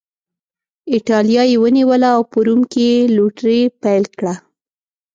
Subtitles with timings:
[0.93, 4.35] اېټالیا یې ونیوله او په روم کې یې لوټري پیل کړه